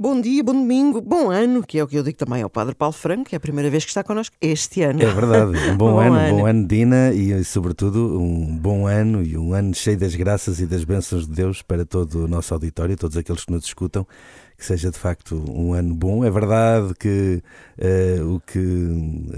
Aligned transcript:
Bom 0.00 0.20
dia, 0.20 0.44
bom 0.44 0.52
domingo, 0.52 1.00
bom 1.00 1.28
ano, 1.28 1.60
que 1.60 1.76
é 1.76 1.82
o 1.82 1.88
que 1.88 1.98
eu 1.98 2.04
digo 2.04 2.16
também 2.16 2.40
ao 2.40 2.48
Padre 2.48 2.72
Paulo 2.72 2.92
Franco, 2.92 3.24
que 3.24 3.34
é 3.34 3.38
a 3.38 3.40
primeira 3.40 3.68
vez 3.68 3.84
que 3.84 3.90
está 3.90 4.04
connosco 4.04 4.36
este 4.40 4.80
ano. 4.82 5.02
É 5.02 5.06
verdade, 5.06 5.58
um 5.70 5.76
bom, 5.76 5.90
bom 5.94 5.98
ano, 5.98 6.14
ano, 6.14 6.36
bom 6.36 6.46
ano, 6.46 6.68
Dina, 6.68 7.12
e 7.12 7.42
sobretudo 7.42 8.16
um 8.16 8.56
bom 8.56 8.86
ano 8.86 9.24
e 9.24 9.36
um 9.36 9.52
ano 9.52 9.74
cheio 9.74 9.98
das 9.98 10.14
graças 10.14 10.60
e 10.60 10.66
das 10.66 10.84
bênçãos 10.84 11.26
de 11.26 11.34
Deus 11.34 11.62
para 11.62 11.84
todo 11.84 12.26
o 12.26 12.28
nosso 12.28 12.54
auditório, 12.54 12.96
todos 12.96 13.16
aqueles 13.16 13.44
que 13.44 13.50
nos 13.50 13.64
escutam 13.64 14.06
que 14.58 14.66
seja 14.66 14.90
de 14.90 14.98
facto 14.98 15.40
um 15.48 15.72
ano 15.72 15.94
bom. 15.94 16.24
É 16.24 16.30
verdade 16.30 16.92
que 16.98 17.40
uh, 17.78 18.34
o 18.34 18.40
que 18.40 18.58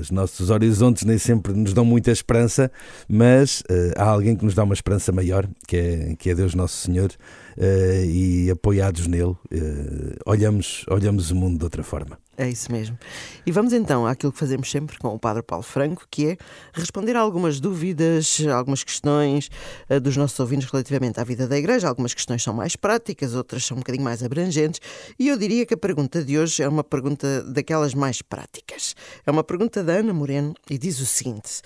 os 0.00 0.10
nossos 0.10 0.48
horizontes 0.48 1.04
nem 1.04 1.18
sempre 1.18 1.52
nos 1.52 1.74
dão 1.74 1.84
muita 1.84 2.10
esperança, 2.10 2.72
mas 3.06 3.60
uh, 3.70 3.92
há 3.96 4.04
alguém 4.04 4.34
que 4.34 4.44
nos 4.44 4.54
dá 4.54 4.64
uma 4.64 4.72
esperança 4.72 5.12
maior, 5.12 5.46
que 5.68 5.76
é, 5.76 6.16
que 6.18 6.30
é 6.30 6.34
Deus 6.34 6.54
Nosso 6.54 6.78
Senhor, 6.78 7.10
uh, 7.60 8.04
e 8.04 8.50
apoiados 8.50 9.06
nele, 9.06 9.36
olhamos, 10.26 10.84
olhamos 10.88 11.30
o 11.30 11.36
mundo 11.36 11.58
de 11.58 11.64
outra 11.64 11.82
forma. 11.84 12.18
É 12.40 12.48
isso 12.48 12.72
mesmo. 12.72 12.98
E 13.44 13.52
vamos 13.52 13.74
então 13.74 14.06
àquilo 14.06 14.32
que 14.32 14.38
fazemos 14.38 14.70
sempre 14.70 14.98
com 14.98 15.08
o 15.08 15.18
Padre 15.18 15.42
Paulo 15.42 15.62
Franco, 15.62 16.06
que 16.10 16.26
é 16.26 16.36
responder 16.72 17.14
a 17.14 17.20
algumas 17.20 17.60
dúvidas, 17.60 18.38
algumas 18.50 18.82
questões 18.82 19.50
uh, 19.90 20.00
dos 20.00 20.16
nossos 20.16 20.40
ouvintes 20.40 20.70
relativamente 20.70 21.20
à 21.20 21.24
vida 21.24 21.46
da 21.46 21.58
Igreja. 21.58 21.86
Algumas 21.86 22.14
questões 22.14 22.42
são 22.42 22.54
mais 22.54 22.76
práticas, 22.76 23.34
outras 23.34 23.66
são 23.66 23.76
um 23.76 23.80
bocadinho 23.80 24.04
mais 24.04 24.22
abrangentes. 24.22 24.80
E 25.18 25.28
eu 25.28 25.36
diria 25.36 25.66
que 25.66 25.74
a 25.74 25.76
pergunta 25.76 26.24
de 26.24 26.38
hoje 26.38 26.62
é 26.62 26.68
uma 26.68 26.82
pergunta 26.82 27.42
daquelas 27.42 27.92
mais 27.92 28.22
práticas. 28.22 28.96
É 29.26 29.30
uma 29.30 29.44
pergunta 29.44 29.84
da 29.84 29.92
Ana 29.92 30.14
Moreno 30.14 30.54
e 30.70 30.78
diz 30.78 30.98
o 30.98 31.04
seguinte. 31.04 31.60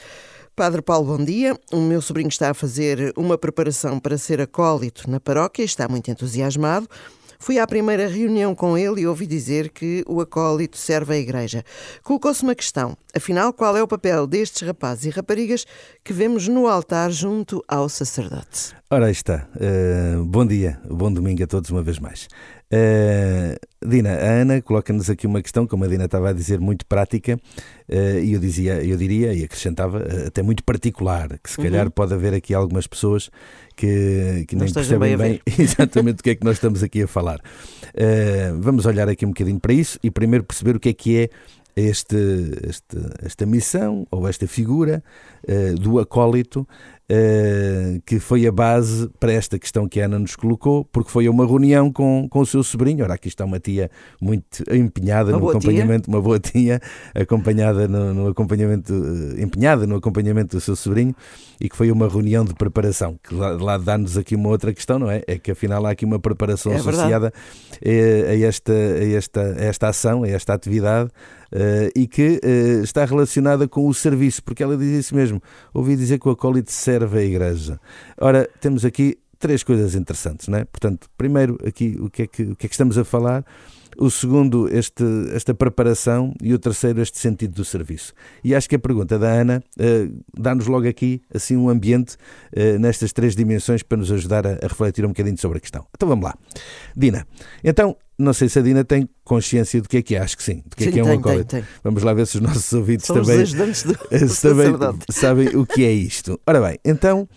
Padre 0.57 0.83
Paulo, 0.83 1.17
bom 1.17 1.25
dia. 1.25 1.59
O 1.73 1.81
meu 1.81 2.01
sobrinho 2.01 2.29
está 2.29 2.51
a 2.51 2.55
fazer 2.55 3.12
uma 3.17 3.37
preparação 3.37 3.99
para 3.99 4.17
ser 4.17 4.41
acólito 4.41 5.11
na 5.11 5.19
paróquia 5.19 5.62
e 5.62 5.67
está 5.67 5.89
muito 5.89 6.12
entusiasmado. 6.12 6.89
Fui 7.41 7.59
à 7.59 7.67
primeira 7.67 8.07
reunião 8.07 8.55
com 8.55 8.79
ele 8.79 9.01
e 9.01 9.07
ouvi 9.07 9.27
dizer 9.27 9.71
que 9.71 10.05
o 10.07 10.21
acólito 10.21 10.79
serve 10.79 11.15
à 11.15 11.19
igreja. 11.19 11.65
Colocou-se 12.05 12.45
uma 12.45 12.55
questão. 12.55 12.97
Afinal, 13.15 13.53
qual 13.53 13.77
é 13.77 13.83
o 13.83 13.89
papel 13.89 14.28
destes 14.28 14.67
rapazes 14.67 15.06
e 15.06 15.11
raparigas 15.11 15.67
que 16.05 16.12
vemos 16.12 16.47
no 16.47 16.69
altar 16.69 17.11
junto 17.11 17.62
ao 17.67 17.89
sacerdote? 17.89 18.75
Ora, 18.89 19.06
aí 19.06 19.12
está. 19.12 19.48
Uh, 19.56 20.25
bom 20.25 20.47
dia, 20.47 20.81
bom 20.89 21.12
domingo 21.12 21.43
a 21.43 21.47
todos 21.48 21.69
uma 21.69 21.83
vez 21.83 21.98
mais. 21.98 22.28
Uh, 22.73 23.57
Dina, 23.87 24.11
a 24.11 24.31
Ana 24.41 24.62
coloca-nos 24.62 25.11
aqui 25.11 25.27
uma 25.27 25.43
questão, 25.43 25.67
como 25.67 25.84
a 25.84 25.89
Dina 25.89 26.07
estava 26.07 26.31
a 26.31 26.33
dizer, 26.33 26.59
muito 26.59 26.87
prática, 26.87 27.39
uh, 27.89 28.19
e 28.19 28.33
eu 28.33 28.41
dizia, 28.41 28.84
eu 28.84 28.97
diria 28.97 29.33
e 29.34 29.45
acrescentava, 29.45 29.98
uh, 29.98 30.27
até 30.27 30.43
muito 30.43 30.65
particular, 30.65 31.39
que 31.39 31.51
se 31.51 31.56
calhar 31.56 31.84
uhum. 31.84 31.91
pode 31.91 32.15
haver 32.15 32.34
aqui 32.34 32.55
algumas 32.55 32.87
pessoas 32.87 33.31
que, 33.77 34.45
que 34.48 34.56
nem 34.56 34.73
percebem 34.73 35.17
bem, 35.17 35.17
bem 35.17 35.41
exatamente 35.59 36.21
o 36.21 36.23
que 36.23 36.31
é 36.31 36.34
que 36.34 36.45
nós 36.45 36.56
estamos 36.56 36.83
aqui 36.83 37.03
a 37.03 37.06
falar. 37.06 37.41
vamos 38.61 38.87
olhar 38.87 39.09
aqui 39.09 39.25
um 39.25 39.31
bocadinho 39.31 39.61
para 39.61 39.73
isso 39.73 39.99
e 40.03 40.11
primeiro 40.11 40.45
perceber 40.45 40.77
o 40.77 40.81
que 40.81 40.89
é 40.89 40.93
que 40.93 41.19
é 41.19 41.31
este, 41.77 42.17
este, 42.69 42.97
esta 43.23 43.47
missão 43.47 44.06
ou 44.11 44.28
esta 44.28 44.47
figura 44.47 45.03
uh, 45.49 45.75
do 45.75 45.99
acólito 45.99 46.61
uh, 46.61 47.03
que 48.06 48.19
foi 48.19 48.47
a 48.47 48.52
base 48.52 49.10
para 49.20 49.33
esta 49.33 49.58
questão 49.58 49.86
que 49.86 50.00
a 50.00 50.06
Ana 50.06 50.19
nos 50.19 50.36
colocou, 50.36 50.84
porque 50.86 51.10
foi 51.10 51.27
a 51.27 51.30
uma 51.30 51.47
reunião 51.47 51.92
com, 51.92 52.27
com 52.30 52.41
o 52.41 52.47
seu 52.47 52.62
sobrinho. 52.62 53.05
Ora, 53.05 53.14
aqui 53.14 53.28
está 53.28 53.44
uma 53.44 53.60
tia 53.60 53.91
muito 54.20 54.64
empenhada 54.70 55.30
uma 55.32 55.41
no 55.41 55.50
acompanhamento, 55.50 56.05
tia. 56.05 56.14
uma 56.14 56.22
boa 56.22 56.41
tia, 56.41 56.80
acompanhada 57.14 57.86
no, 57.86 58.14
no, 58.14 58.28
acompanhamento, 58.28 58.92
eh, 58.92 59.42
empenhada 59.42 59.86
no 59.86 59.97
acompanhamento 59.97 60.56
do 60.56 60.60
seu 60.60 60.75
sobrinho, 60.75 61.14
e 61.60 61.69
que 61.69 61.77
foi 61.77 61.91
uma 61.91 62.08
reunião 62.08 62.44
de 62.44 62.55
preparação. 62.55 63.19
Que 63.22 63.34
lá, 63.34 63.50
lá 63.50 63.78
dá-nos 63.78 64.16
aqui 64.16 64.34
uma 64.34 64.48
outra 64.48 64.72
questão, 64.72 64.98
não 64.98 65.10
é? 65.10 65.22
É 65.27 65.38
que 65.38 65.50
afinal 65.50 65.84
há 65.86 65.91
aqui 65.91 66.05
uma 66.05 66.19
preparação 66.19 66.72
é 66.72 66.77
associada 66.77 67.32
a, 67.84 68.30
a, 68.30 68.38
esta, 68.38 68.72
a, 68.72 69.12
esta, 69.12 69.41
a 69.41 69.64
esta 69.64 69.88
ação, 69.88 70.22
a 70.22 70.28
esta 70.28 70.55
atividade 70.55 71.10
uh, 71.55 71.91
e 71.94 72.06
que 72.06 72.41
uh, 72.42 72.82
está 72.82 73.05
relacionada 73.05 73.69
com 73.69 73.86
o 73.86 73.94
serviço, 73.94 74.42
porque 74.42 74.62
ela 74.62 74.77
diz 74.77 75.06
isso 75.06 75.14
mesmo. 75.14 75.41
Ouvi 75.72 75.97
dizer 75.97 76.19
que 76.19 76.28
o 76.28 76.32
acólito 76.32 76.72
serve 76.72 76.94
à 77.03 77.22
igreja. 77.22 77.81
Ora, 78.21 78.49
temos 78.60 78.84
aqui 78.84 79.19
três 79.38 79.62
coisas 79.62 79.94
interessantes, 79.94 80.49
não 80.49 80.59
é? 80.59 80.65
Portanto, 80.65 81.09
primeiro, 81.16 81.59
aqui 81.66 81.97
o 82.00 82.09
que 82.09 82.22
é 82.22 82.27
que, 82.27 82.43
o 82.43 82.56
que, 82.56 82.66
é 82.66 82.69
que 82.69 82.75
estamos 82.75 82.97
a 82.97 83.05
falar? 83.05 83.44
o 83.97 84.10
segundo, 84.10 84.69
este, 84.69 85.05
esta 85.32 85.55
preparação, 85.55 86.34
e 86.43 86.53
o 86.53 86.59
terceiro, 86.59 87.00
este 87.00 87.19
sentido 87.19 87.55
do 87.55 87.65
serviço. 87.65 88.12
E 88.43 88.55
acho 88.55 88.69
que 88.69 88.77
a 88.77 88.78
pergunta 88.78 89.19
da 89.19 89.28
Ana 89.28 89.62
uh, 89.78 90.22
dá-nos 90.37 90.66
logo 90.66 90.88
aqui 90.88 91.22
assim 91.32 91.56
um 91.56 91.69
ambiente 91.69 92.16
uh, 92.56 92.78
nestas 92.78 93.12
três 93.12 93.34
dimensões 93.37 93.82
para 93.82 93.99
nos 93.99 94.11
ajudar 94.11 94.47
a, 94.47 94.50
a, 94.50 94.66
refletir 94.66 95.05
um 95.05 95.09
bocadinho 95.09 95.38
sobre 95.38 95.59
a 95.59 95.61
questão. 95.61 95.87
Então 95.94 96.09
vamos 96.09 96.25
lá. 96.25 96.37
Dina, 96.97 97.26
então, 97.62 97.97
não 98.19 98.32
sei 98.32 98.48
se 98.48 98.58
a 98.58 98.62
Dina 98.62 98.84
tem 98.84 99.08
consciência 99.25 99.80
do 99.82 99.88
que 99.88 99.97
é 99.97 100.02
que 100.02 100.14
é, 100.14 100.19
acho 100.19 100.36
que 100.36 100.42
sim, 100.42 100.62
do 100.66 100.76
que 100.76 100.84
sim, 100.84 100.91
é 100.91 100.92
que 100.92 101.00
é 101.00 101.04
um 101.04 101.12
acólito. 101.12 101.64
Vamos 101.82 102.02
lá 102.02 102.14
ver 102.14 102.26
se 102.26 102.36
os 102.36 102.42
nossos 102.42 102.72
ouvintes 102.72 103.06
Somos 103.06 103.26
também, 103.26 103.44
do, 103.44 103.75
se 104.28 104.42
também 104.42 104.72
sabem 105.10 105.48
o 105.56 105.66
que 105.66 105.84
é 105.84 105.92
isto. 105.92 106.41
Ora 106.47 106.60
bem, 106.60 106.78
então, 106.84 107.28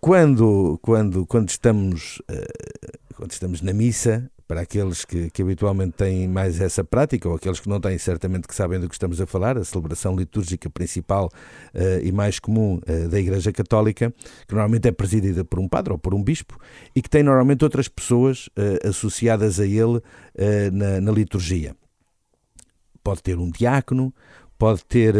quando, 0.00 0.78
quando, 0.82 1.26
quando, 1.26 1.48
estamos, 1.50 2.22
uh, 2.30 2.98
quando 3.16 3.32
estamos 3.32 3.60
na 3.60 3.72
missa, 3.72 4.30
para 4.48 4.62
aqueles 4.62 5.04
que, 5.04 5.30
que, 5.30 5.42
habitualmente 5.42 5.92
têm 5.92 6.26
mais 6.26 6.58
essa 6.58 6.82
prática, 6.82 7.28
ou 7.28 7.34
aqueles 7.34 7.60
que 7.60 7.68
não 7.68 7.78
têm, 7.78 7.98
certamente 7.98 8.48
que 8.48 8.54
sabem 8.54 8.80
do 8.80 8.88
que 8.88 8.94
estamos 8.94 9.20
a 9.20 9.26
falar, 9.26 9.58
a 9.58 9.64
celebração 9.64 10.16
litúrgica 10.16 10.70
principal 10.70 11.28
uh, 11.74 12.02
e 12.02 12.10
mais 12.10 12.38
comum 12.40 12.80
uh, 12.88 13.08
da 13.08 13.20
Igreja 13.20 13.52
Católica, 13.52 14.12
que 14.46 14.54
normalmente 14.54 14.88
é 14.88 14.90
presidida 14.90 15.44
por 15.44 15.58
um 15.58 15.68
padre 15.68 15.92
ou 15.92 15.98
por 15.98 16.14
um 16.14 16.22
bispo, 16.22 16.58
e 16.96 17.02
que 17.02 17.10
tem 17.10 17.22
normalmente 17.22 17.62
outras 17.62 17.88
pessoas 17.88 18.46
uh, 18.48 18.88
associadas 18.88 19.60
a 19.60 19.66
ele 19.66 20.00
na, 20.72 21.00
na, 21.00 21.12
liturgia. 21.12 21.76
Pode 23.04 23.22
ter 23.22 23.36
um 23.38 23.50
diácono, 23.50 24.14
pode 24.56 24.84
ter 24.84 25.14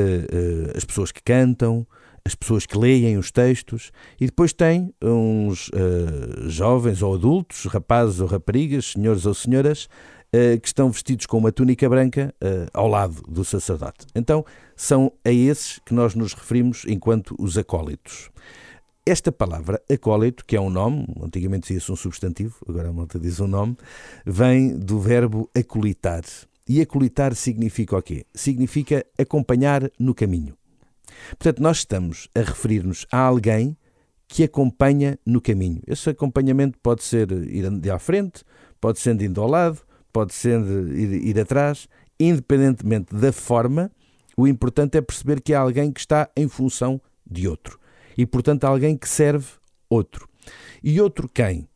as 0.74 0.84
pessoas 0.84 1.10
que 1.10 1.20
cantam, 1.22 1.86
as 2.24 2.34
pessoas 2.34 2.66
que 2.66 2.76
leem 2.76 3.16
os 3.16 3.30
textos, 3.30 3.90
e 4.20 4.26
depois 4.26 4.52
tem 4.52 4.92
uns 5.02 5.68
uh, 5.68 6.48
jovens 6.48 7.02
ou 7.02 7.14
adultos, 7.14 7.64
rapazes 7.66 8.20
ou 8.20 8.26
raparigas, 8.26 8.92
senhores 8.92 9.26
ou 9.26 9.34
senhoras, 9.34 9.84
uh, 10.34 10.60
que 10.60 10.66
estão 10.66 10.90
vestidos 10.90 11.26
com 11.26 11.38
uma 11.38 11.52
túnica 11.52 11.88
branca 11.88 12.34
uh, 12.42 12.68
ao 12.72 12.88
lado 12.88 13.22
do 13.28 13.44
sacerdote. 13.44 14.06
Então, 14.14 14.44
são 14.76 15.12
a 15.24 15.32
esses 15.32 15.80
que 15.84 15.94
nós 15.94 16.14
nos 16.14 16.32
referimos 16.32 16.84
enquanto 16.86 17.34
os 17.38 17.56
acólitos. 17.56 18.30
Esta 19.04 19.32
palavra 19.32 19.80
acólito, 19.90 20.44
que 20.44 20.54
é 20.54 20.60
um 20.60 20.68
nome, 20.68 21.06
antigamente 21.22 21.68
dizia-se 21.68 21.90
um 21.90 21.96
substantivo, 21.96 22.56
agora 22.68 22.90
a 22.90 22.92
malta 22.92 23.18
diz 23.18 23.40
um 23.40 23.46
nome, 23.46 23.74
vem 24.26 24.78
do 24.78 25.00
verbo 25.00 25.48
acolitar. 25.56 26.22
E 26.68 26.82
acolitar 26.82 27.34
significa 27.34 27.96
o 27.96 28.02
quê? 28.02 28.26
Significa 28.34 29.02
acompanhar 29.18 29.90
no 29.98 30.14
caminho. 30.14 30.54
Portanto, 31.30 31.60
nós 31.60 31.78
estamos 31.78 32.28
a 32.34 32.40
referir-nos 32.40 33.06
a 33.10 33.18
alguém 33.18 33.76
que 34.26 34.44
acompanha 34.44 35.18
no 35.24 35.40
caminho. 35.40 35.80
Esse 35.86 36.10
acompanhamento 36.10 36.78
pode 36.82 37.02
ser 37.02 37.30
ir 37.32 37.90
à 37.90 37.98
frente, 37.98 38.44
pode 38.80 39.00
ser 39.00 39.20
indo 39.20 39.40
ao 39.40 39.48
lado, 39.48 39.80
pode 40.12 40.34
ser 40.34 40.60
ir, 40.60 41.28
ir 41.28 41.40
atrás, 41.40 41.88
independentemente 42.20 43.14
da 43.14 43.32
forma, 43.32 43.90
o 44.36 44.46
importante 44.46 44.96
é 44.96 45.00
perceber 45.00 45.40
que 45.40 45.52
é 45.52 45.56
alguém 45.56 45.90
que 45.90 46.00
está 46.00 46.30
em 46.36 46.46
função 46.46 47.00
de 47.28 47.48
outro. 47.48 47.78
E, 48.16 48.26
portanto, 48.26 48.64
alguém 48.64 48.96
que 48.96 49.08
serve 49.08 49.46
outro. 49.88 50.28
E 50.82 51.00
outro 51.00 51.28
quem? 51.28 51.68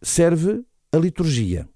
Serve 0.00 0.64
a 0.92 0.96
liturgia, 0.98 1.68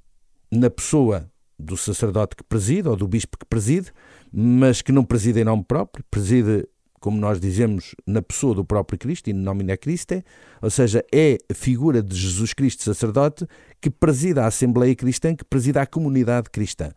na 0.51 0.69
pessoa 0.69 1.31
do 1.59 1.77
sacerdote 1.77 2.37
que 2.37 2.45
preside 2.45 2.89
ou 2.89 2.97
do 2.97 3.09
bispo 3.09 3.39
que 3.39 3.47
preside, 3.47 3.91
mas 4.33 4.83
que 4.83 4.93
não 4.93 5.05
preside 5.05 5.41
em 5.41 5.45
nome 5.45 5.65
próprio, 5.65 6.05
preside 6.11 6.69
como 7.07 7.21
nós 7.21 7.39
dizemos, 7.39 7.95
na 8.05 8.21
pessoa 8.21 8.53
do 8.53 8.65
próprio 8.65 8.99
Cristo, 8.99 9.31
in 9.31 9.35
nomine 9.35 9.77
Christi, 9.77 10.25
ou 10.61 10.69
seja, 10.69 11.05
é 11.15 11.39
a 11.49 11.55
figura 11.55 12.03
de 12.03 12.17
Jesus 12.17 12.53
Cristo 12.53 12.83
sacerdote 12.83 13.47
que 13.81 13.89
presida 13.89 14.43
a 14.43 14.49
Assembleia 14.49 14.93
Cristã, 14.97 15.33
que 15.33 15.45
presida 15.45 15.83
a 15.83 15.87
comunidade 15.87 16.51
cristã. 16.51 16.91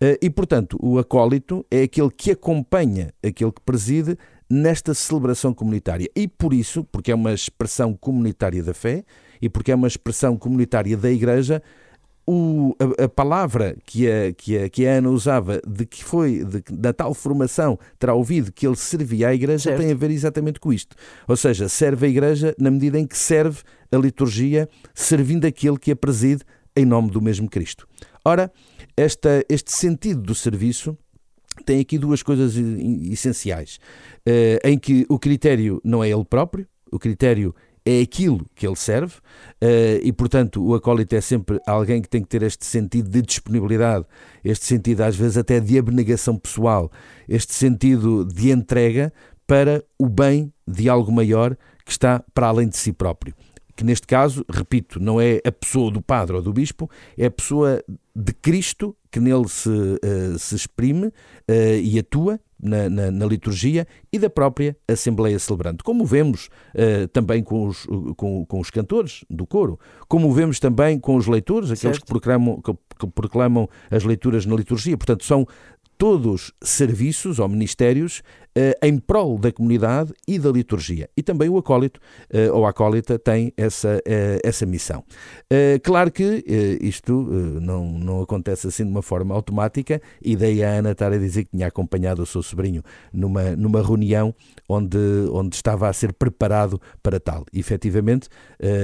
Eh, 0.00 0.18
e, 0.22 0.30
portanto, 0.30 0.78
o 0.80 0.98
acólito 0.98 1.62
é 1.70 1.82
aquele 1.82 2.08
que 2.10 2.30
acompanha 2.30 3.12
aquele 3.22 3.52
que 3.52 3.60
preside 3.60 4.16
nesta 4.48 4.94
celebração 4.94 5.52
comunitária. 5.52 6.08
E 6.16 6.26
por 6.26 6.54
isso, 6.54 6.82
porque 6.84 7.12
é 7.12 7.14
uma 7.14 7.34
expressão 7.34 7.92
comunitária 7.92 8.62
da 8.62 8.72
fé 8.72 9.04
e 9.42 9.50
porque 9.50 9.72
é 9.72 9.74
uma 9.74 9.88
expressão 9.88 10.38
comunitária 10.38 10.96
da 10.96 11.10
Igreja, 11.10 11.62
o, 12.30 12.76
a, 12.78 13.04
a, 13.04 13.08
palavra 13.08 13.76
que 13.84 14.08
a, 14.08 14.32
que, 14.32 14.56
a, 14.56 14.68
que 14.68 14.86
a 14.86 14.98
Ana 14.98 15.10
usava 15.10 15.60
de 15.66 15.84
que 15.84 16.04
foi 16.04 16.44
de, 16.44 16.62
da 16.70 16.92
tal 16.92 17.12
formação 17.12 17.76
terá 17.98 18.14
ouvido 18.14 18.52
que 18.52 18.64
ele 18.64 18.76
servia 18.76 19.28
à 19.28 19.34
igreja 19.34 19.64
certo. 19.64 19.80
tem 19.80 19.90
a 19.90 19.94
ver 19.94 20.12
exatamente 20.12 20.60
com 20.60 20.72
isto. 20.72 20.94
Ou 21.26 21.36
seja, 21.36 21.68
serve 21.68 22.06
a 22.06 22.08
igreja 22.08 22.54
na 22.56 22.70
medida 22.70 22.96
em 22.98 23.04
que 23.04 23.18
serve 23.18 23.62
a 23.90 23.96
liturgia, 23.96 24.68
servindo 24.94 25.44
aquele 25.44 25.76
que 25.76 25.90
a 25.90 25.96
preside 25.96 26.44
em 26.76 26.84
nome 26.84 27.10
do 27.10 27.20
mesmo 27.20 27.50
Cristo. 27.50 27.88
Ora, 28.24 28.52
esta, 28.96 29.44
este 29.48 29.72
sentido 29.72 30.22
do 30.22 30.34
serviço 30.34 30.96
tem 31.66 31.80
aqui 31.80 31.98
duas 31.98 32.22
coisas 32.22 32.54
essenciais, 32.56 33.80
uh, 34.20 34.68
em 34.68 34.78
que 34.78 35.04
o 35.08 35.18
critério 35.18 35.80
não 35.82 36.04
é 36.04 36.10
ele 36.10 36.24
próprio, 36.24 36.64
o 36.92 36.98
critério 36.98 37.52
é 37.84 38.00
aquilo 38.00 38.46
que 38.54 38.66
ele 38.66 38.76
serve 38.76 39.16
uh, 39.16 40.00
e, 40.02 40.12
portanto, 40.12 40.62
o 40.62 40.74
acólito 40.74 41.14
é 41.14 41.20
sempre 41.20 41.58
alguém 41.66 42.02
que 42.02 42.08
tem 42.08 42.22
que 42.22 42.28
ter 42.28 42.42
este 42.42 42.64
sentido 42.64 43.08
de 43.08 43.22
disponibilidade, 43.22 44.04
este 44.44 44.66
sentido, 44.66 45.02
às 45.02 45.16
vezes, 45.16 45.36
até 45.36 45.60
de 45.60 45.78
abnegação 45.78 46.36
pessoal, 46.36 46.90
este 47.28 47.54
sentido 47.54 48.24
de 48.24 48.50
entrega 48.50 49.12
para 49.46 49.82
o 49.98 50.08
bem 50.08 50.52
de 50.66 50.88
algo 50.88 51.10
maior 51.10 51.56
que 51.84 51.90
está 51.90 52.22
para 52.32 52.46
além 52.46 52.68
de 52.68 52.76
si 52.76 52.92
próprio. 52.92 53.34
Que 53.80 53.86
neste 53.86 54.06
caso, 54.06 54.44
repito, 54.46 55.00
não 55.00 55.18
é 55.18 55.40
a 55.42 55.50
pessoa 55.50 55.90
do 55.90 56.02
padre 56.02 56.36
ou 56.36 56.42
do 56.42 56.52
bispo, 56.52 56.90
é 57.16 57.24
a 57.24 57.30
pessoa 57.30 57.82
de 58.14 58.34
Cristo 58.34 58.94
que 59.10 59.18
nele 59.18 59.48
se, 59.48 59.70
uh, 59.70 60.38
se 60.38 60.54
exprime 60.54 61.06
uh, 61.06 61.12
e 61.82 61.98
atua 61.98 62.38
na, 62.62 62.90
na, 62.90 63.10
na, 63.10 63.24
liturgia 63.24 63.86
e 64.12 64.18
da 64.18 64.28
própria 64.28 64.76
Assembleia 64.86 65.38
Celebrante. 65.38 65.82
Como 65.82 66.04
vemos 66.04 66.50
uh, 66.74 67.08
também 67.08 67.42
com 67.42 67.68
os, 67.68 67.86
com, 68.18 68.44
com, 68.44 68.60
os 68.60 68.68
cantores 68.68 69.24
do 69.30 69.46
coro, 69.46 69.80
como 70.06 70.30
vemos 70.30 70.60
também 70.60 71.00
com 71.00 71.16
os 71.16 71.26
leitores, 71.26 71.70
aqueles 71.70 71.96
que 71.96 72.04
proclamam, 72.04 72.60
que, 72.60 72.74
que 72.98 73.06
proclamam 73.06 73.66
as 73.90 74.04
leituras 74.04 74.44
na 74.44 74.54
liturgia. 74.54 74.98
Portanto, 74.98 75.24
são 75.24 75.46
todos 76.00 76.50
serviços 76.62 77.38
ou 77.38 77.46
ministérios 77.46 78.22
uh, 78.56 78.86
em 78.86 78.98
prol 78.98 79.36
da 79.36 79.52
comunidade 79.52 80.14
e 80.26 80.38
da 80.38 80.50
liturgia. 80.50 81.10
E 81.14 81.22
também 81.22 81.50
o 81.50 81.58
acólito 81.58 82.00
uh, 82.32 82.56
ou 82.56 82.64
a 82.64 82.70
acólita 82.70 83.18
tem 83.18 83.52
essa, 83.54 83.98
uh, 83.98 84.40
essa 84.42 84.64
missão. 84.64 85.04
claro 85.82 86.10
que 86.10 86.42
isto 86.80 87.12
não, 87.60 87.84
não 87.84 88.22
acontece 88.22 88.66
assim 88.66 88.84
de 88.84 88.90
uma 88.90 89.02
forma 89.02 89.34
automática, 89.34 90.00
e 90.22 90.34
daí 90.36 90.64
a 90.64 90.70
Ana 90.70 90.92
estar 90.92 91.12
a 91.12 91.18
dizer 91.18 91.44
que 91.44 91.50
tinha 91.50 91.66
acompanhado 91.66 92.22
o 92.22 92.26
seu 92.26 92.42
sobrinho 92.42 92.82
numa, 93.12 93.54
numa 93.54 93.82
reunião 93.82 94.34
onde, 94.66 94.96
onde 95.30 95.54
estava 95.54 95.86
a 95.86 95.92
ser 95.92 96.14
preparado 96.14 96.80
para 97.02 97.20
tal. 97.20 97.44
E, 97.52 97.58
efetivamente, 97.58 98.28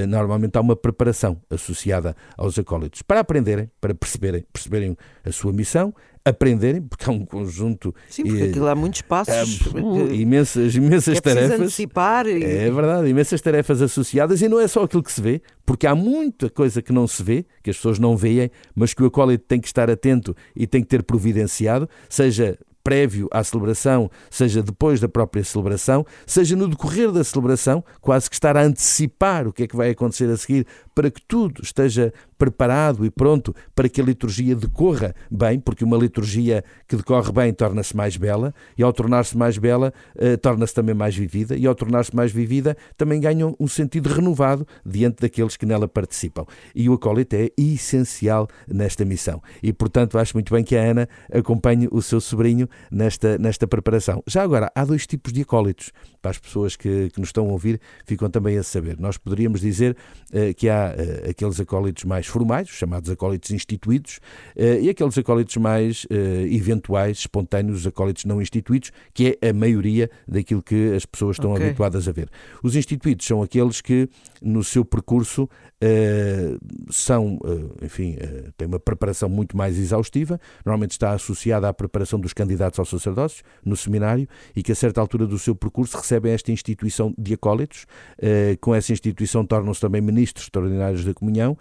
normalmente 0.08 0.58
há 0.58 0.60
uma 0.60 0.76
preparação 0.76 1.40
associada 1.48 2.14
aos 2.36 2.58
acólitos 2.58 3.00
para 3.00 3.20
aprenderem, 3.20 3.70
para 3.80 3.94
perceberem, 3.94 4.44
perceberem 4.52 4.96
a 5.24 5.32
sua 5.32 5.52
missão, 5.52 5.94
aprenderem, 6.26 6.82
porque 6.82 7.08
há 7.08 7.12
um 7.12 7.24
conjunto. 7.24 7.94
Sim, 8.10 8.24
porque 8.24 8.42
e, 8.42 8.50
aquilo 8.50 8.66
há 8.66 8.74
muitos 8.74 9.00
passos. 9.02 9.60
Uh, 9.60 10.12
imensas 10.12 10.74
imensas 10.74 11.18
é 11.18 11.20
tarefas. 11.20 11.60
Antecipar 11.60 12.26
e... 12.26 12.42
É 12.42 12.68
verdade, 12.68 13.08
imensas 13.08 13.40
tarefas 13.40 13.80
associadas 13.80 14.42
e 14.42 14.48
não 14.48 14.58
é 14.58 14.66
só 14.66 14.82
aquilo 14.82 15.04
que 15.04 15.12
se 15.12 15.20
vê, 15.20 15.40
porque 15.64 15.86
há 15.86 15.94
muita 15.94 16.50
coisa 16.50 16.82
que 16.82 16.92
não 16.92 17.06
se 17.06 17.22
vê, 17.22 17.46
que 17.62 17.70
as 17.70 17.76
pessoas 17.76 18.00
não 18.00 18.16
veem, 18.16 18.50
mas 18.74 18.92
que 18.92 19.04
o 19.04 19.06
acólito 19.06 19.44
tem 19.46 19.60
que 19.60 19.68
estar 19.68 19.88
atento 19.88 20.34
e 20.54 20.66
tem 20.66 20.82
que 20.82 20.88
ter 20.88 21.04
providenciado, 21.04 21.88
seja 22.08 22.58
prévio 22.86 23.28
à 23.32 23.42
celebração, 23.42 24.08
seja 24.30 24.62
depois 24.62 25.00
da 25.00 25.08
própria 25.08 25.42
celebração, 25.42 26.06
seja 26.24 26.54
no 26.54 26.68
decorrer 26.68 27.10
da 27.10 27.24
celebração, 27.24 27.82
quase 28.00 28.30
que 28.30 28.36
estar 28.36 28.56
a 28.56 28.62
antecipar 28.62 29.48
o 29.48 29.52
que 29.52 29.64
é 29.64 29.66
que 29.66 29.74
vai 29.74 29.90
acontecer 29.90 30.30
a 30.30 30.36
seguir, 30.36 30.64
para 30.94 31.10
que 31.10 31.20
tudo 31.26 31.62
esteja 31.64 32.12
preparado 32.38 33.04
e 33.04 33.10
pronto 33.10 33.54
para 33.74 33.88
que 33.88 34.00
a 34.00 34.04
liturgia 34.04 34.54
decorra 34.54 35.14
bem, 35.30 35.58
porque 35.58 35.84
uma 35.84 35.96
liturgia 35.96 36.64
que 36.86 36.96
decorre 36.96 37.32
bem 37.32 37.52
torna-se 37.52 37.96
mais 37.96 38.16
bela, 38.16 38.54
e 38.76 38.82
ao 38.82 38.92
tornar-se 38.92 39.36
mais 39.36 39.58
bela, 39.58 39.92
eh, 40.16 40.36
torna-se 40.36 40.74
também 40.74 40.94
mais 40.94 41.16
vivida, 41.16 41.56
e 41.56 41.66
ao 41.66 41.74
tornar-se 41.74 42.14
mais 42.14 42.32
vivida, 42.32 42.76
também 42.96 43.20
ganha 43.20 43.46
um 43.58 43.68
sentido 43.68 44.08
renovado 44.08 44.66
diante 44.84 45.20
daqueles 45.20 45.56
que 45.56 45.66
nela 45.66 45.88
participam. 45.88 46.44
E 46.74 46.88
o 46.88 46.94
acólito 46.94 47.34
é 47.34 47.50
essencial 47.56 48.48
nesta 48.68 49.04
missão. 49.04 49.42
E, 49.62 49.72
portanto, 49.72 50.18
acho 50.18 50.34
muito 50.34 50.52
bem 50.52 50.64
que 50.64 50.76
a 50.76 50.82
Ana 50.82 51.08
acompanhe 51.32 51.88
o 51.90 52.02
seu 52.02 52.20
sobrinho 52.20 52.68
nesta, 52.90 53.38
nesta 53.38 53.66
preparação. 53.66 54.22
Já 54.26 54.42
agora, 54.42 54.70
há 54.74 54.84
dois 54.84 55.06
tipos 55.06 55.32
de 55.32 55.42
acólitos. 55.42 55.92
Para 56.20 56.30
as 56.32 56.38
pessoas 56.38 56.76
que, 56.76 57.10
que 57.10 57.20
nos 57.20 57.28
estão 57.28 57.48
a 57.48 57.52
ouvir, 57.52 57.80
ficam 58.04 58.28
também 58.28 58.58
a 58.58 58.62
saber. 58.62 58.98
Nós 58.98 59.16
poderíamos 59.16 59.60
dizer 59.60 59.96
uh, 60.32 60.54
que 60.54 60.68
há 60.68 60.92
uh, 60.92 61.30
aqueles 61.30 61.60
acólitos 61.60 62.04
mais 62.04 62.25
formais, 62.26 62.68
chamados 62.68 63.10
acólitos 63.10 63.50
instituídos, 63.50 64.18
uh, 64.56 64.80
e 64.80 64.88
aqueles 64.88 65.16
acólitos 65.16 65.56
mais 65.56 66.06
eventuais, 66.50 67.18
espontâneos, 67.18 67.80
os 67.80 67.86
acólitos 67.86 68.24
não 68.24 68.40
instituídos, 68.40 68.90
que 69.12 69.38
é 69.40 69.48
a 69.48 69.52
maioria 69.52 70.10
daquilo 70.26 70.62
que 70.62 70.92
as 70.94 71.06
pessoas 71.06 71.36
estão 71.36 71.52
okay. 71.52 71.66
habituadas 71.66 72.08
a 72.08 72.12
ver. 72.12 72.28
Os 72.62 72.76
instituídos 72.76 73.26
são 73.26 73.42
aqueles 73.42 73.80
que, 73.80 74.08
no 74.42 74.62
seu 74.62 74.84
percurso, 74.84 75.48
são, 76.90 77.38
enfim, 77.82 78.16
têm 78.56 78.66
uma 78.66 78.80
preparação 78.80 79.28
muito 79.28 79.56
mais 79.56 79.78
exaustiva, 79.78 80.40
normalmente 80.64 80.92
está 80.92 81.12
associada 81.12 81.68
à 81.68 81.74
preparação 81.74 82.18
dos 82.18 82.32
candidatos 82.32 82.78
ao 82.78 82.84
sacerdócio 82.84 83.44
no 83.64 83.76
seminário 83.76 84.28
e 84.54 84.62
que 84.62 84.72
a 84.72 84.74
certa 84.74 85.00
altura 85.00 85.26
do 85.26 85.38
seu 85.38 85.54
percurso 85.54 85.96
recebem 85.96 86.32
esta 86.32 86.50
instituição 86.50 87.14
de 87.18 87.34
acólitos, 87.34 87.86
com 88.60 88.74
essa 88.74 88.92
instituição 88.92 89.44
tornam-se 89.44 89.80
também 89.80 90.00
ministros 90.00 90.46
extraordinários 90.46 91.04
da 91.04 91.14
comunhão 91.14 91.56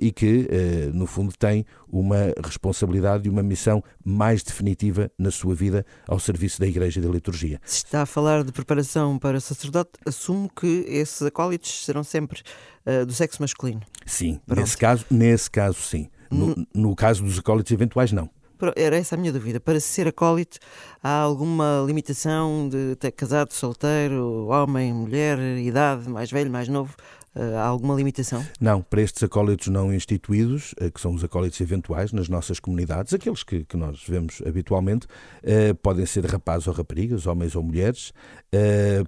e 0.00 0.12
que, 0.12 0.48
no 0.92 1.06
fundo, 1.06 1.32
têm 1.36 1.64
uma 1.90 2.32
responsabilidade 2.44 3.26
e 3.26 3.30
uma 3.30 3.42
missão 3.42 3.82
mais 4.04 4.42
definitiva 4.42 5.10
na 5.18 5.30
sua 5.30 5.54
vida 5.54 5.84
ao 6.06 6.18
serviço 6.18 6.60
da 6.60 6.66
Igreja 6.66 7.00
e 7.00 7.02
da 7.02 7.08
liturgia. 7.08 7.60
Se 7.64 7.84
está 7.84 8.02
a 8.02 8.06
falar 8.06 8.44
de 8.44 8.52
preparação 8.52 9.18
para 9.18 9.40
sacerdote, 9.40 9.90
assumo 10.06 10.50
que 10.54 10.84
esses 10.88 11.22
acólitos 11.22 11.84
serão 11.84 12.04
sempre 12.04 12.42
uh, 12.86 13.06
do 13.06 13.12
sexo 13.12 13.40
masculino. 13.42 13.80
Sim, 14.06 14.40
nesse 14.46 14.76
caso, 14.76 15.04
nesse 15.10 15.50
caso 15.50 15.80
sim. 15.80 16.08
No, 16.30 16.50
hum. 16.50 16.66
no 16.74 16.94
caso 16.94 17.22
dos 17.22 17.38
acólitos 17.38 17.72
eventuais, 17.72 18.12
não. 18.12 18.28
Era 18.74 18.96
essa 18.96 19.14
a 19.14 19.18
minha 19.18 19.32
dúvida. 19.32 19.60
Para 19.60 19.78
ser 19.78 20.08
acólito, 20.08 20.58
há 21.02 21.20
alguma 21.20 21.84
limitação 21.86 22.68
de 22.68 22.96
ter 22.96 23.12
casado, 23.12 23.52
solteiro, 23.52 24.48
homem, 24.48 24.92
mulher, 24.92 25.38
idade, 25.58 26.08
mais 26.08 26.30
velho, 26.30 26.50
mais 26.50 26.68
novo? 26.68 26.94
Eh, 27.38 27.56
há 27.56 27.64
alguma 27.64 27.94
limitação? 27.94 28.44
Não, 28.60 28.82
para 28.82 29.00
estes 29.00 29.22
acólitos 29.22 29.68
não 29.68 29.94
instituídos, 29.94 30.74
eh, 30.80 30.90
que 30.90 31.00
são 31.00 31.14
os 31.14 31.22
acólitos 31.22 31.60
eventuais 31.60 32.12
nas 32.12 32.28
nossas 32.28 32.58
comunidades, 32.58 33.14
aqueles 33.14 33.44
que, 33.44 33.64
que 33.64 33.76
nós 33.76 34.02
vemos 34.06 34.42
habitualmente, 34.44 35.06
eh, 35.44 35.72
podem 35.74 36.04
ser 36.04 36.26
rapazes 36.26 36.66
ou 36.66 36.74
raparigas, 36.74 37.26
homens 37.26 37.54
ou 37.54 37.62
mulheres, 37.62 38.12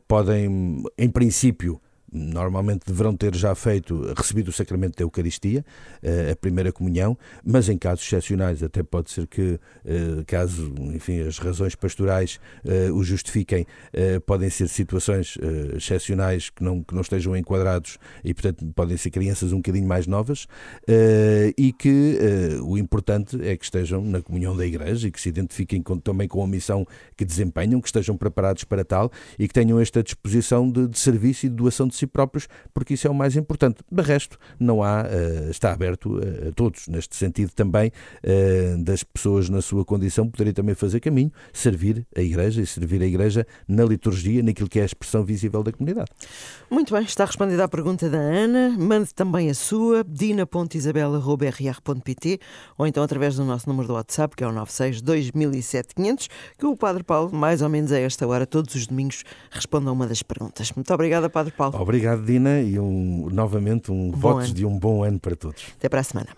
podem, 0.07 0.85
em 0.97 1.09
princípio, 1.09 1.81
normalmente 2.13 2.83
deverão 2.87 3.17
ter 3.17 3.35
já 3.35 3.55
feito, 3.55 4.13
recebido 4.17 4.49
o 4.49 4.53
sacramento 4.53 4.97
da 4.97 5.05
Eucaristia, 5.05 5.65
eh, 6.03 6.31
a 6.33 6.37
primeira 6.37 6.73
comunhão, 6.73 7.17
mas 7.45 7.69
em 7.69 7.79
casos 7.79 8.05
excepcionais, 8.05 8.63
até 8.63 8.83
pode 8.83 9.11
ser 9.11 9.27
que, 9.27 9.59
eh, 9.85 10.25
caso, 10.27 10.73
enfim, 10.93 11.21
as 11.21 11.39
razões 11.39 11.75
pastorais 11.75 12.41
eh, 12.65 12.91
o 12.91 13.03
justifiquem, 13.05 13.67
podem 14.27 14.51
ser 14.51 14.69
situações 14.69 15.37
excepcionais 15.75 16.51
que 16.51 16.63
não, 16.63 16.83
que 16.83 16.95
não 16.95 17.03
estejam 17.03 17.37
enquadrados 17.37 17.99
e, 18.25 18.33
portanto, 18.33 18.65
podem 18.75 18.97
ser 18.97 19.11
crianças 19.11 19.53
um 19.53 19.57
bocadinho 19.57 19.87
mais 19.87 20.07
novas 20.07 20.47
e 21.57 21.73
que 21.73 22.19
o 22.63 22.79
importante 22.79 23.37
é 23.43 23.57
que 23.57 23.65
estejam 23.65 24.03
na 24.03 24.21
comunhão 24.21 24.57
da 24.57 24.67
Igreja 24.67 25.09
e 25.09 25.11
que 25.11 25.21
se 25.21 25.29
identifiquem 25.29 25.83
com, 25.83 25.99
também 25.99 26.29
com 26.29 26.43
a 26.43 26.47
missão 26.47 26.87
que 27.17 27.25
desempenham, 27.25 27.81
que 27.81 27.89
estejam 27.89 28.17
preparados 28.17 28.65
para 28.65 28.85
tal 28.85 29.11
e 29.39 29.47
que 29.47 29.55
tenham 29.55 29.79
esta 29.81 30.03
disposição 30.03 30.71
de, 30.71 30.89
de 30.89 30.99
serviço 30.99 31.47
e 31.47 31.49
de 31.49 31.55
doação 31.55 31.89
de 31.89 31.95
si 32.01 32.07
próprios, 32.07 32.49
porque 32.75 32.95
isso 32.95 33.07
é 33.07 33.11
o 33.11 33.15
mais 33.15 33.37
importante. 33.37 33.83
De 33.91 34.03
resto, 34.03 34.39
não 34.59 34.83
há, 34.83 35.03
uh, 35.03 35.51
está 35.51 35.73
aberto 35.73 36.19
uh, 36.19 36.49
a 36.49 36.53
todos, 36.53 36.89
neste 36.89 37.15
sentido 37.17 37.53
também, 37.53 37.93
uh, 38.25 38.83
das 38.83 39.05
pessoas 39.05 39.49
na 39.49 39.63
sua 39.63 39.85
condição 39.85 40.29
poderem 40.29 40.53
também 40.53 40.75
fazer 40.75 40.99
caminho, 41.01 41.33
servir 41.53 42.05
a 42.17 42.21
Igreja 42.21 42.61
e 42.61 42.67
servir 42.67 43.01
a 43.03 43.07
Igreja 43.07 43.47
na 43.69 43.85
liturgia, 43.85 44.43
naquilo 44.43 44.69
que 44.69 44.79
é 44.79 44.83
a 44.83 44.87
expressão 44.87 45.25
visível 45.25 45.63
da 45.63 45.73
comunidade. 45.73 46.11
Muito 46.71 46.95
bem, 46.95 47.05
está 47.05 47.25
respondida 47.25 47.65
a 47.65 47.69
pergunta 47.69 48.09
da 48.09 48.19
Ana. 48.19 48.77
Mande 48.79 49.13
também 49.15 49.51
a 49.51 49.55
sua, 49.55 50.05
dina.isabela.rr.pt 50.05 52.41
ou 52.79 52.87
então 52.87 53.03
através 53.03 53.35
do 53.37 53.45
nosso 53.45 53.69
número 53.69 53.89
do 53.89 53.95
WhatsApp, 53.95 54.37
que 54.37 54.45
é 54.45 54.47
o 54.47 54.53
96 54.53 55.03
2007 55.03 55.95
500, 55.95 56.29
que 56.59 56.67
o 56.67 56.77
Padre 56.77 57.03
Paulo, 57.03 57.35
mais 57.35 57.63
ou 57.63 57.69
menos 57.69 57.91
a 57.93 57.99
esta 57.99 58.27
hora, 58.27 58.47
todos 58.47 58.75
os 58.75 58.87
domingos, 58.87 59.25
responde 59.51 59.89
a 59.89 59.93
uma 59.93 60.07
das 60.07 60.23
perguntas. 60.23 60.73
Muito 60.73 60.93
obrigada, 60.93 61.29
Padre 61.29 61.53
Paulo. 61.53 61.77
Obrigado, 61.77 61.90
Dina, 62.25 62.61
e 62.61 62.79
um, 62.79 63.29
novamente 63.31 63.91
um 63.91 64.11
votos 64.11 64.53
de 64.53 64.65
um 64.65 64.79
bom 64.79 65.03
ano 65.03 65.19
para 65.19 65.37
todos. 65.37 65.63
Até 65.77 65.89
para 65.89 66.01
a 66.01 66.05
semana. 66.05 66.29